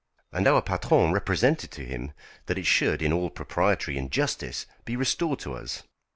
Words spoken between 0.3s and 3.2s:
And our patron represented to him that it should in